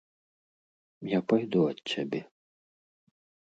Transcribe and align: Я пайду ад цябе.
Я 1.09 1.19
пайду 1.33 1.59
ад 1.73 1.79
цябе. 1.93 2.21